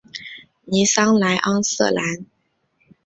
[0.63, 2.25] 尼桑莱昂瑟兰。